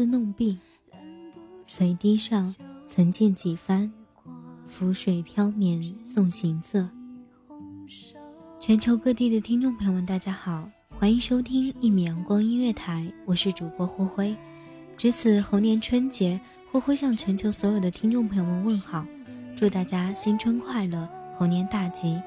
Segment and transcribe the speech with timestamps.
[0.00, 0.56] 里丝丝弄碧。
[1.62, 2.54] 随堤上
[2.88, 3.92] 曾见几番，
[4.66, 6.88] 浮水飘绵送行色。
[8.58, 14.34] 全球各地的听众朋友们，大家好，欢迎收听一米阳光音乐台，我是主播霍辉。
[14.96, 16.40] 值此猴年春节，
[16.72, 19.04] 霍辉向全球所有的听众朋友们问好，
[19.54, 22.18] 祝大家新春快乐，猴年大吉。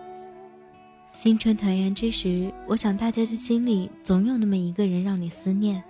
[1.11, 5.83] 新春团圆之时，我想大家的心里总有那么一个人让你思念。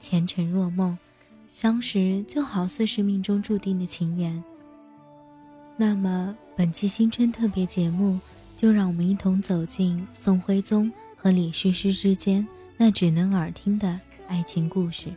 [0.00, 0.96] 前尘若梦，
[1.46, 4.42] 相识就好似是命中注定的情缘。
[5.76, 8.18] 那么本期新春特别节目，
[8.56, 12.46] 就让我们一同走进宋徽宗和李师师之间
[12.76, 15.08] 那只能耳听的爱情故事。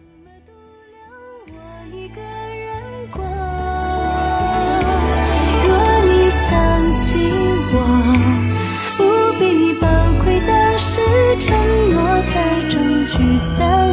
[6.30, 7.18] 想起
[7.74, 7.76] 我，
[8.96, 9.04] 不
[9.38, 9.88] 必宝
[10.24, 10.92] 贵的是
[11.42, 11.46] 承
[11.92, 12.34] 诺太
[12.70, 13.87] 重，聚散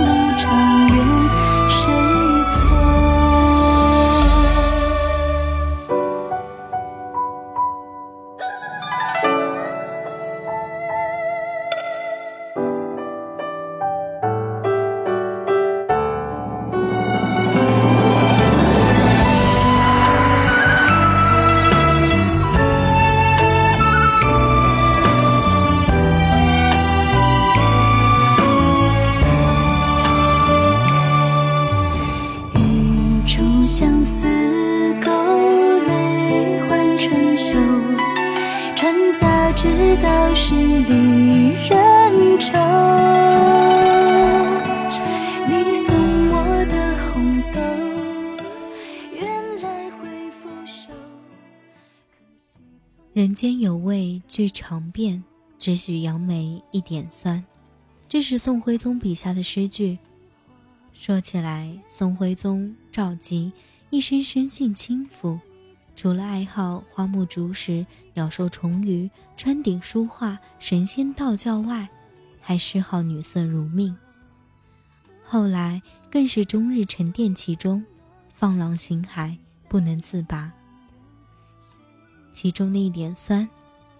[54.66, 55.22] 尝遍，
[55.58, 57.44] 只许杨梅一点酸。
[58.08, 59.98] 这是宋徽宗笔下的诗句。
[60.94, 63.52] 说起来，宋徽宗赵佶
[63.90, 65.38] 一生生性轻浮，
[65.94, 71.86] 除了爱好花木竹石、鸟兽虫鱼、穿顶书画、神仙道教外，
[72.40, 73.94] 还嗜好女色如命。
[75.26, 77.84] 后来更是终日沉淀其中，
[78.32, 79.36] 放浪形骸，
[79.68, 80.50] 不能自拔。
[82.32, 83.46] 其中的一点酸，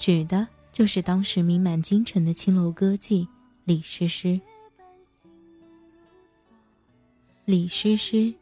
[0.05, 3.27] 指的就是当时名满京城的青楼歌妓
[3.65, 4.39] 李师师。
[7.47, 8.35] 李师师，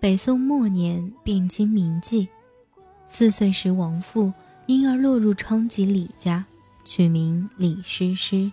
[0.00, 2.26] 北宋末年汴京名妓，
[3.04, 4.32] 四岁时亡父，
[4.64, 6.42] 因而落入昌吉李家，
[6.86, 8.50] 取名李师师。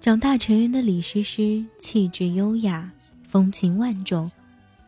[0.00, 2.90] 长大成人的李师师，气质优雅，
[3.26, 4.32] 风情万种，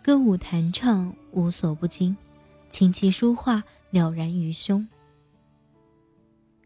[0.02, 2.16] 歌舞弹唱无所不精，
[2.70, 4.88] 琴棋书画了然于胸。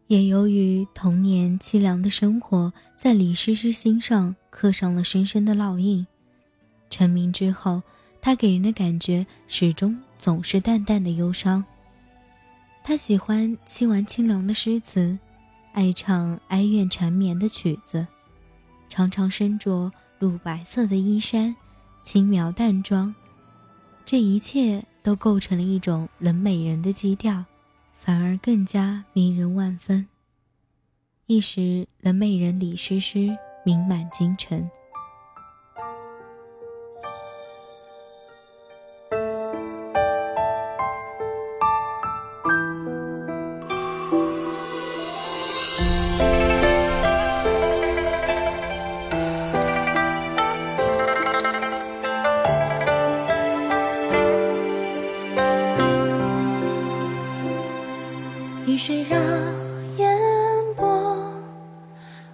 [0.07, 6.05] 也由于童年凄凉的生活，在李师师心上刻上了深深的烙印。
[6.91, 7.81] 成名之后，
[8.21, 11.63] 他给人的感觉始终总是淡淡的忧伤。
[12.83, 15.17] 他喜欢凄婉清凉的诗词，
[15.73, 18.05] 爱唱哀怨缠绵的曲子，
[18.87, 21.55] 常常身着乳白色的衣衫，
[22.03, 23.13] 轻描淡妆。
[24.05, 27.43] 这一切都构成了一种冷美人的基调。
[28.05, 30.05] 反而更加迷人万分。
[31.25, 33.35] 一时，冷美人李诗诗
[33.65, 34.69] 名满京城。
[58.85, 59.19] 谁让
[59.97, 60.15] 烟
[60.77, 61.17] 波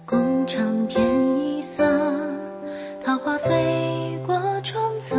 [0.04, 1.02] 共长天
[1.40, 1.82] 一色，
[3.02, 5.16] 桃花飞过窗侧，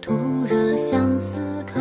[0.00, 0.12] 徒
[0.44, 1.80] 惹相思客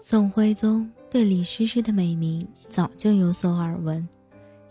[0.00, 4.08] 宋徽宗对李师师的美名早就有所耳闻，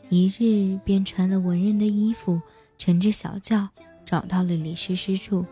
[0.09, 2.41] 一日便穿了文人的衣服，
[2.79, 3.69] 乘着小轿
[4.03, 5.45] 找到了李师师处，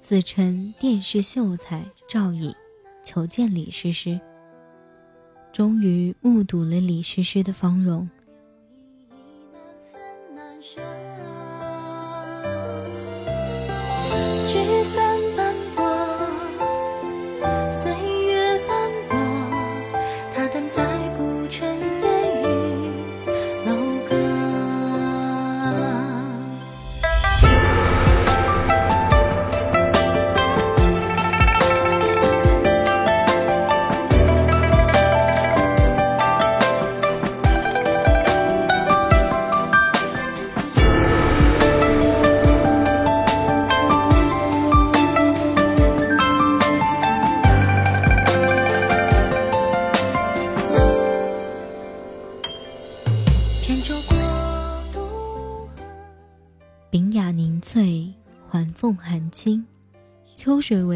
[0.00, 2.50] 自称殿试秀才赵颖，
[3.04, 4.18] 求见李师师。
[5.52, 8.08] 终于目睹了李师师的芳容。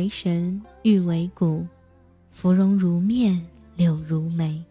[0.08, 1.66] 为神，玉为骨，
[2.32, 3.46] 芙蓉如面，
[3.76, 4.64] 柳如眉。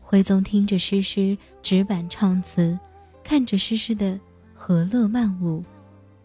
[0.00, 2.78] 徽宗听着诗诗纸板唱词，
[3.22, 4.18] 看着诗诗的
[4.54, 5.62] 和乐曼舞，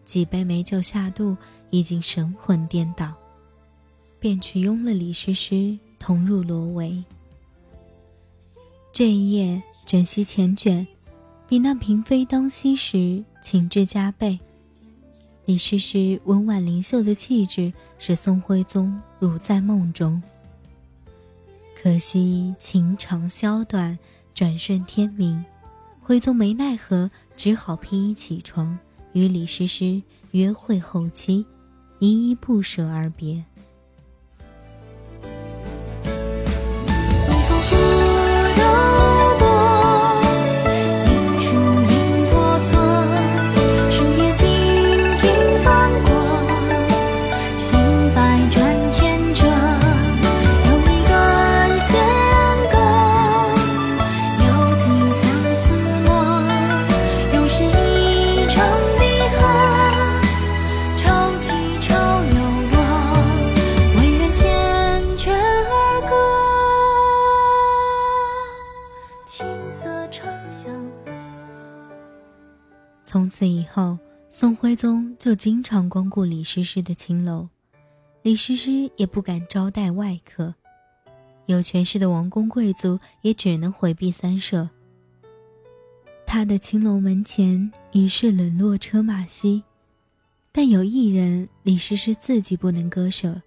[0.06, 1.36] 几杯美酒下肚，
[1.68, 3.12] 已经神魂颠倒，
[4.18, 7.04] 便去拥了李诗诗，同入罗帷。
[8.94, 10.86] 这一夜，枕席缱绻，
[11.46, 14.40] 比那嫔妃当夕时情致加倍。
[15.50, 20.22] 李师师温婉灵秀的气质，使宋徽宗如在梦中。
[21.74, 23.98] 可惜情长宵短，
[24.32, 25.44] 转瞬天明，
[26.00, 28.78] 徽宗没奈何，只好披衣起床，
[29.12, 30.00] 与李师师
[30.30, 31.44] 约会后期，
[31.98, 33.44] 依依不舍而别。
[75.30, 77.48] 就经常光顾李师师的青楼，
[78.22, 80.52] 李师师也不敢招待外客，
[81.46, 84.68] 有权势的王公贵族也只能回避三舍。
[86.26, 89.62] 他的青楼门前已是冷落车马稀，
[90.50, 93.40] 但有一人李师师自己不能割舍，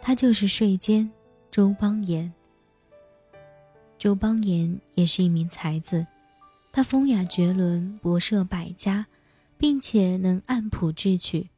[0.00, 1.08] 他就是睡监
[1.52, 2.32] 周邦彦。
[3.96, 6.04] 周邦彦也是一名才子。
[6.72, 9.06] 他风雅绝伦，博涉百家，
[9.60, 11.50] 并且能按谱制曲。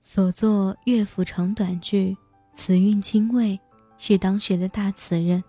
[0.00, 2.16] 所作乐府长短句，
[2.54, 3.60] 词韵清味，
[3.98, 5.44] 是当时的大词人。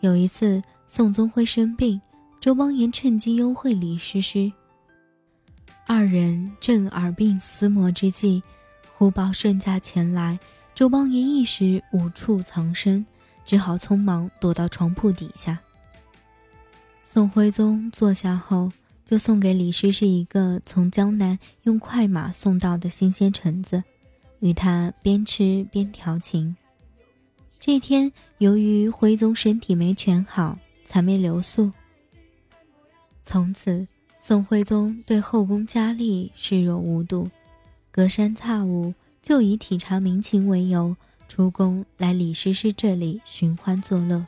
[0.00, 2.00] 有一次，宋宗辉生病，
[2.40, 4.50] 周邦彦趁机幽会李师师。
[5.86, 8.42] 二人正耳鬓厮磨之际，
[8.96, 10.38] 忽报顺驾前来，
[10.74, 13.04] 周邦彦一时无处藏身，
[13.44, 15.58] 只好匆忙躲到床铺底下。
[17.04, 18.72] 宋徽宗坐下后，
[19.06, 23.84] 就送给李师师一个从江南用快马送到的新鲜橙子，
[24.40, 26.56] 与他边吃边调情。
[27.60, 31.70] 这天，由于徽宗身体没全好，才没留宿。
[33.22, 33.86] 从此，
[34.20, 37.30] 宋徽宗对后宫佳丽视若无睹，
[37.92, 40.96] 隔三差五就以体察民情为由，
[41.28, 44.26] 出宫来李师师这里寻欢作乐。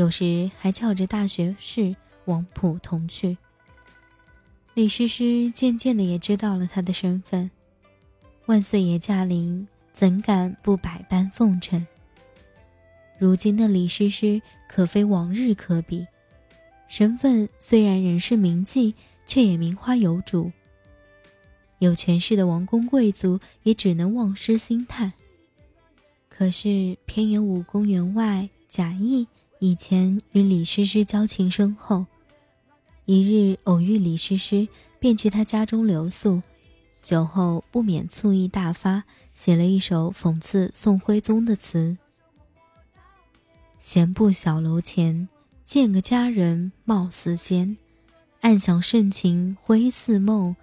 [0.00, 3.36] 有时还翘着大学士往普同去。
[4.72, 7.50] 李师师渐渐的也知道了他的身份，
[8.46, 11.86] 万岁爷驾临，怎敢不百般奉承？
[13.18, 16.06] 如今的李师师可非往日可比，
[16.88, 18.94] 身份虽然仍是名妓，
[19.26, 20.50] 却也名花有主。
[21.78, 25.12] 有权势的王公贵族也只能望失心叹。
[26.30, 29.28] 可是偏有武功员外贾谊。
[29.62, 32.06] 以前与李师师交情深厚，
[33.04, 34.66] 一日偶遇李师师，
[34.98, 36.42] 便去他家中留宿。
[37.02, 41.98] 酒后不免醋意大发，写了一首讽刺宋徽宗的词
[43.78, 45.28] ：“闲步小楼前，
[45.66, 47.76] 见个佳人貌似仙，
[48.40, 50.56] 暗想盛情挥似梦，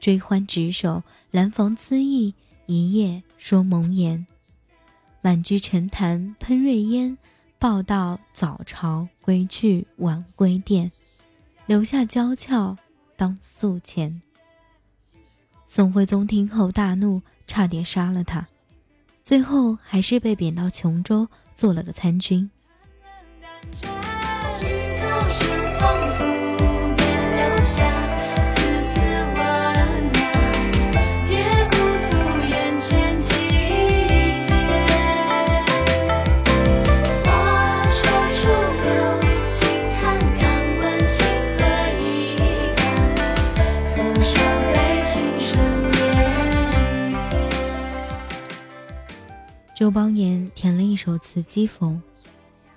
[0.00, 2.34] 追欢执手兰房恣意，
[2.66, 4.26] 一夜说蒙言。
[5.22, 7.16] 满居沉潭喷瑞烟。”
[7.60, 10.90] 报到早朝归去晚归殿，
[11.66, 12.74] 留下娇俏
[13.18, 14.22] 当宿前。
[15.66, 18.48] 宋徽宗听后大怒，差点杀了他，
[19.22, 22.50] 最后还是被贬到琼州做了个参军。
[51.50, 52.00] 讥讽：“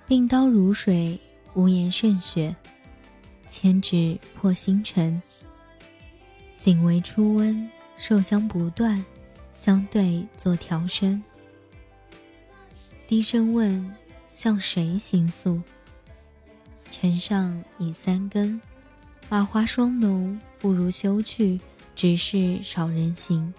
[0.08, 1.16] 病刀如水，
[1.54, 2.52] 无言胜雪；
[3.48, 5.22] 千指破星辰，
[6.58, 9.04] 仅为初温，受香不断，
[9.52, 11.22] 相对作调声。
[13.06, 13.94] 低声问，
[14.28, 15.62] 向谁行诉？
[16.90, 18.60] 尘上已三更，
[19.28, 21.60] 瓦花霜浓，不如休去，
[21.94, 23.54] 只是少人行。”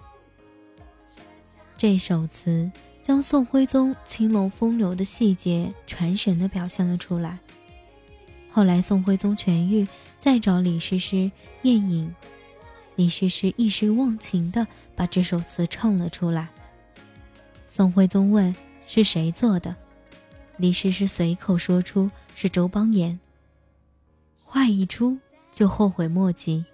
[1.74, 2.70] 这首词。
[3.06, 7.38] 将宋徽宗青龙风流的细节传神地表现了出来。
[8.50, 9.86] 后来宋徽宗痊愈，
[10.18, 11.30] 再找李师师
[11.62, 12.12] 宴饮，
[12.96, 16.48] 李师师一时忘情地把这首词唱了出来。
[17.68, 18.52] 宋徽宗问
[18.88, 19.76] 是谁做的，
[20.56, 23.20] 李师师随口说出是周邦彦。
[24.36, 25.16] 话一出，
[25.52, 26.64] 就后悔莫及。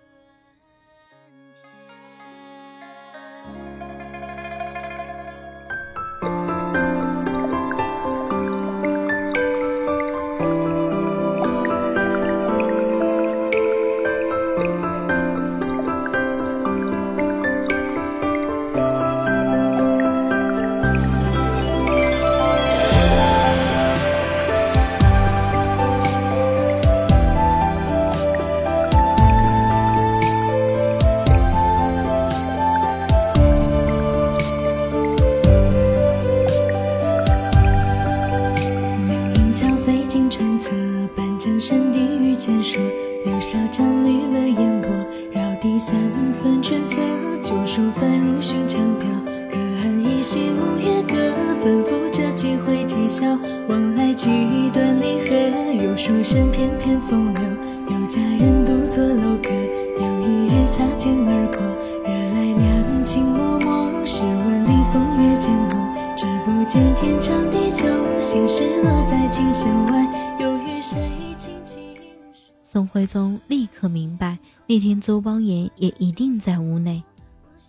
[72.93, 77.03] 徽宗立刻明白，那天邹邦彦也一定在屋内。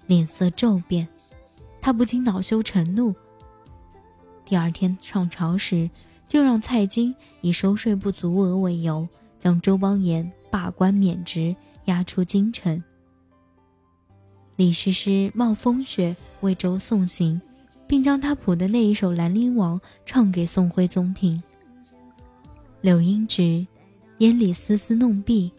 [0.05, 1.07] 脸色骤变，
[1.79, 3.15] 他不禁恼羞成怒。
[4.43, 5.89] 第二天上朝时，
[6.27, 9.07] 就让蔡京以收税不足额为由，
[9.39, 12.83] 将周邦彦罢官免职，押出京城。
[14.57, 17.41] 李师师冒风雪为周送行，
[17.87, 21.41] 并将他谱的那一首《兰陵王》唱给宋徽宗听。
[22.81, 23.65] 柳阴直，
[24.19, 25.51] 烟里丝丝弄碧，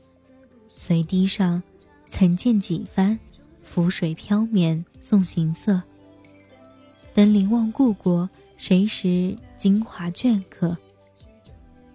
[0.69, 1.61] 随堤上，
[2.09, 3.19] 曾见几番，
[3.63, 5.83] 浮水飘绵送行色。
[7.13, 10.77] 登临望故国，谁识京华镌刻？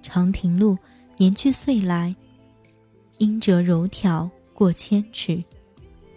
[0.04, 0.78] 长亭路，
[1.18, 2.13] 年去岁来，
[3.20, 5.42] 应折柔条过千尺。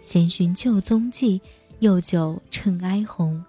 [0.01, 1.41] 闲寻旧踪迹，
[1.79, 3.43] 又酒趁哀鸿。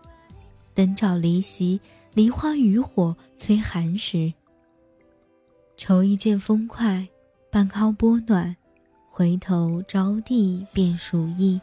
[0.72, 1.80] 灯照离席，
[2.14, 4.32] 梨花渔火催寒食。
[5.76, 7.06] 愁一见风快，
[7.50, 8.54] 半靠波暖。
[9.08, 11.60] 回头招地便属意。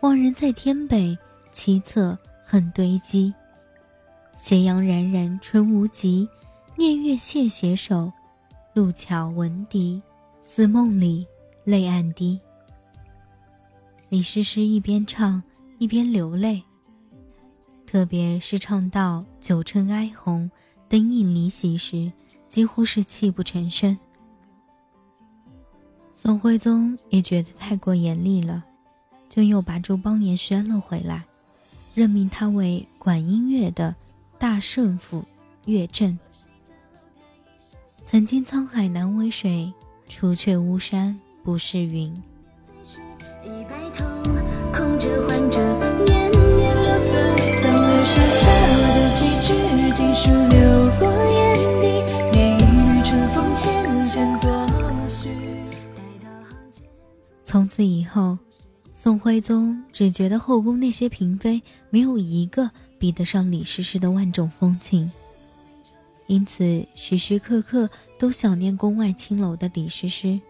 [0.00, 1.16] 望人在天北，
[1.52, 3.32] 凄恻恨堆积。
[4.36, 6.28] 斜阳冉冉春无极，
[6.76, 8.12] 念月谢携手。
[8.72, 10.02] 路桥闻笛，
[10.42, 11.24] 似梦里
[11.62, 12.40] 泪暗滴。
[14.08, 15.40] 李师师一边唱
[15.78, 16.60] 一边流泪，
[17.86, 20.50] 特别是唱到“酒趁哀鸿，
[20.88, 22.12] 灯映离席”时，
[22.54, 23.98] 几乎是泣不成声。
[26.14, 28.62] 宋徽宗也觉得太过严厉了，
[29.28, 31.24] 就又把周邦彦宣了回来，
[31.94, 33.92] 任命他为管音乐的
[34.38, 35.24] 大顺府
[35.64, 36.16] 乐正。
[38.04, 39.72] 曾经沧海难为水，
[40.08, 42.22] 除却巫山不是云。
[59.04, 65.12] 宋徽宗只觉得后宫那些嫔妃没有一个比得上李师师的万种风情，
[66.26, 67.86] 因此时时刻刻
[68.18, 70.40] 都想念宫外青楼的李师师。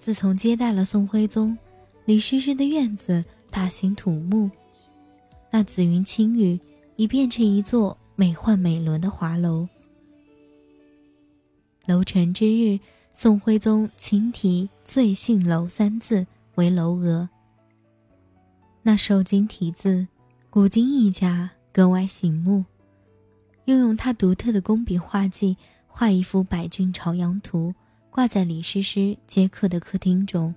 [0.00, 1.56] 自从接待了宋徽宗，
[2.04, 4.50] 李师师的院子大兴土木，
[5.52, 6.58] 那紫云青雨
[6.96, 9.68] 已变成一座美奂美轮的华楼。
[11.86, 12.76] 楼成之日。
[13.14, 16.24] 宋徽宗亲题“醉杏楼”三字
[16.58, 17.28] 为楼额，
[18.82, 20.08] 那瘦金题字，
[20.50, 22.64] 古今一家格外醒目。
[23.66, 27.72] 又用他独特的工笔画技画一幅百骏朝阳图，
[28.10, 30.52] 挂在李师师接客的客厅中。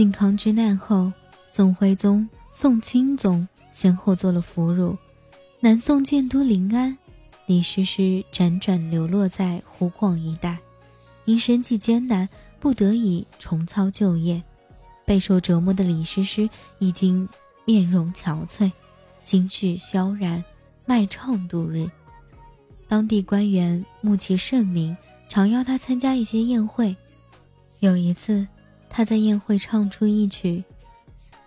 [0.00, 1.12] 靖康之难后，
[1.46, 4.96] 宋徽宗、宋钦宗先后做了俘虏。
[5.60, 6.96] 南宋建都临安，
[7.44, 10.58] 李师师辗转流落在湖广一带，
[11.26, 12.26] 因生计艰难，
[12.58, 14.42] 不得已重操旧业。
[15.04, 17.28] 备受折磨的李师师已经
[17.66, 18.72] 面容憔悴，
[19.20, 20.42] 心绪萧然，
[20.86, 21.86] 卖唱度日。
[22.88, 24.96] 当地官员慕其盛名，
[25.28, 26.96] 常邀他参加一些宴会。
[27.80, 28.48] 有一次。
[28.90, 30.62] 他在宴会唱出一曲，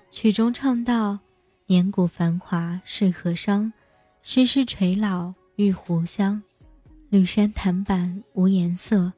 [0.09, 1.19] 曲中唱道
[1.67, 3.71] ：“年古繁华是何伤，
[4.23, 6.41] 诗诗垂老玉壶香。
[7.09, 9.11] 绿山檀板无颜色，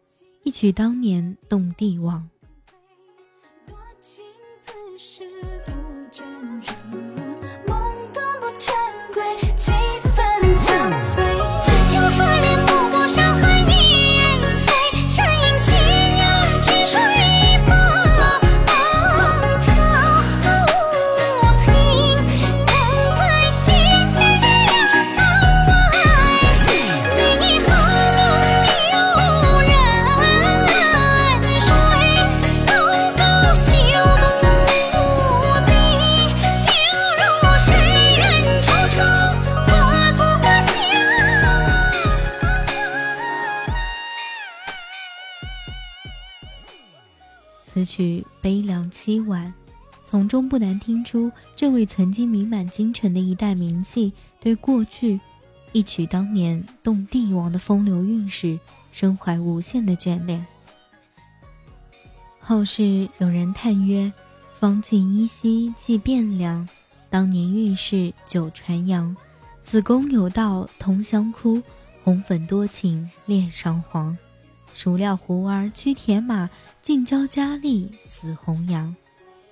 [0.44, 2.28] 一曲当年动帝王。”
[47.96, 49.54] 曲悲凉凄婉，
[50.04, 55.18] 从中不难听出这位曾经名满京城的一代名妓对过去
[55.72, 58.60] 一曲当年动帝王的风流韵事，
[58.92, 60.46] 身怀无限的眷恋。
[62.42, 64.12] 后世有人叹曰
[64.54, 66.68] ：“方尽依稀记汴梁，
[67.10, 69.16] 当年韵事久传扬。
[69.62, 71.64] 子宫有道同香哭，
[72.04, 74.16] 红粉多情恋上皇。
[74.76, 76.50] 孰料胡儿驱铁马，
[76.82, 78.94] 尽交佳丽死红阳。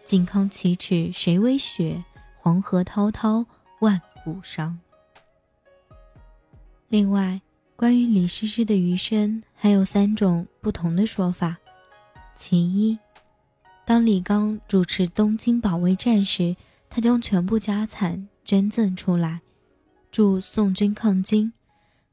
[0.04, 2.04] 靖康耻耻谁为雪？
[2.36, 3.46] 黄河滔滔
[3.80, 4.78] 万古伤。”
[6.90, 7.40] 另外，
[7.78, 11.56] 关于李师师的余生，还有三种不同的说法。
[12.36, 13.00] 其一，
[13.86, 16.54] 当李纲主持东京保卫战时，
[16.90, 19.40] 他将全部家产捐赠出来，
[20.12, 21.54] 助宋军抗金。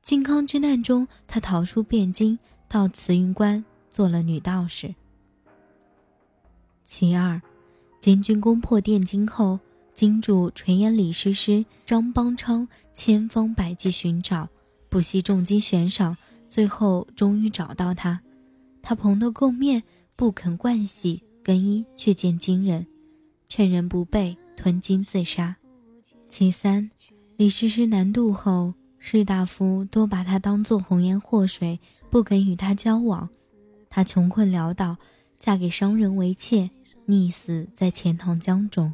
[0.01, 2.39] 靖康之难中，他逃出汴京，
[2.71, 4.95] 到慈云观做了女道士。
[6.85, 7.43] 其二，
[8.01, 9.59] 金军攻破汴京后，
[9.93, 14.49] 金主垂涎李师师，张邦昌千方百计寻找。
[14.89, 16.17] 不惜重金悬赏，
[16.49, 18.21] 最后终于找到他。
[18.81, 19.83] 他蓬头垢面，
[20.15, 22.87] 不肯盥洗更衣去见金人，
[23.49, 25.57] 趁人不备吞金自杀。
[26.29, 26.89] 其三，
[27.37, 31.81] 李师师南渡后，士大夫都把他当作红颜祸水，
[32.11, 33.29] 不肯与他交往。
[33.89, 34.97] 他穷困潦倒，
[35.39, 36.71] 嫁给商人为妾，
[37.07, 38.93] 溺死在钱塘江中。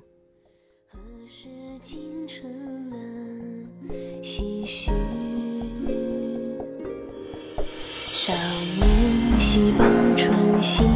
[8.13, 10.87] 少年溪傍春心，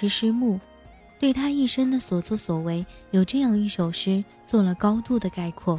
[0.00, 0.58] 有李师墓，
[1.18, 5.78] 对他一生的所作所为，有这样一首诗做了高度的概括：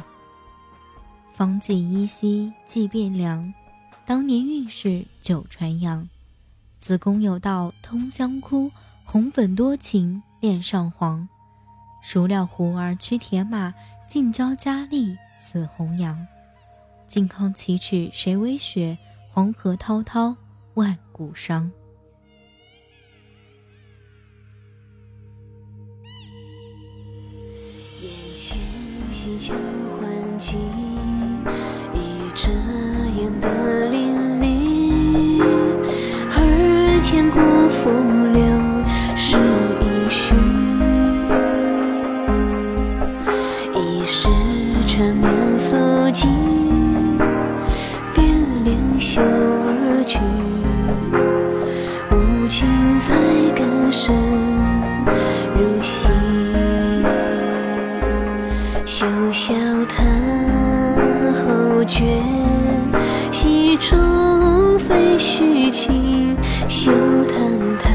[1.34, 3.52] 方尽依稀即汴梁。
[4.06, 6.08] 当年运势久传扬，
[6.78, 8.70] 子宫有道通香枯，
[9.04, 11.28] 红粉多情恋上皇。
[12.04, 13.74] 孰料胡儿驱铁马，
[14.06, 16.24] 尽交佳丽死红阳。
[17.08, 18.96] 靖康耻耻谁为雪？
[19.28, 20.36] 黄河滔滔
[20.74, 21.68] 万古伤。
[29.42, 29.56] 西墙
[29.98, 30.56] 换季，
[31.92, 32.48] 一遮
[33.20, 34.01] 掩的淋
[61.92, 62.06] 后觉
[63.30, 66.34] 戏中非虚情，
[66.66, 66.90] 休
[67.26, 67.36] 叹
[67.78, 67.90] 他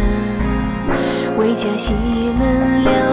[1.36, 1.96] 为家戏
[2.40, 3.07] 冷凉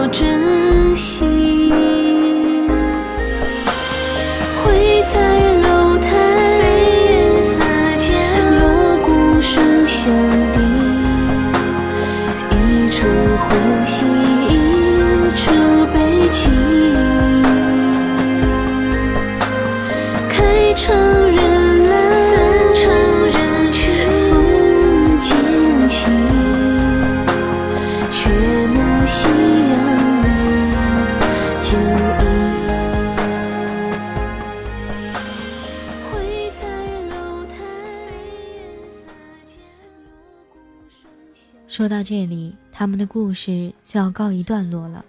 [41.75, 45.03] 说到这里，他们的故事就要告一段落了。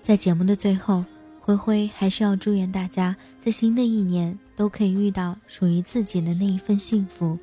[0.00, 1.04] 在节目的最后，
[1.40, 7.36] 灰灰还是要祝愿大家在新的一年都可以遇到属于自己的那一份幸福，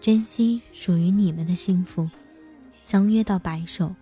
[0.00, 2.08] 珍惜属于你们的幸福，
[2.84, 3.92] 相约到白首。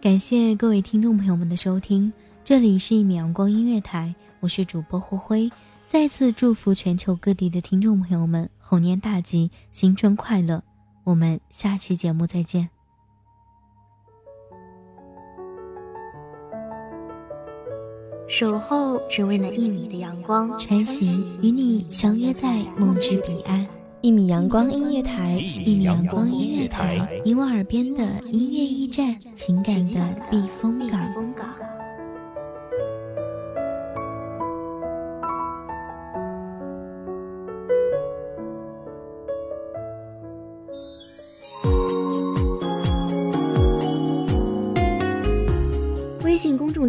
[0.00, 2.10] 感谢各位听众朋友们的收听，
[2.42, 5.52] 这里是一米阳光音乐台，我是主播灰灰。
[5.94, 10.60] 再次祝福全球各地的听众朋友们猴年大吉，新春快乐！
[11.04, 12.68] 我们下期节目再见。
[18.26, 23.64] 守候只为那一米的阳光，穿行与你相约在梦之彼岸。
[24.00, 30.73] 一米阳光音乐台，一米阳光音乐台，你我耳边的音乐驿站，情感的避风